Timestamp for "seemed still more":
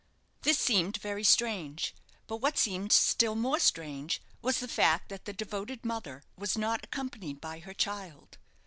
2.57-3.59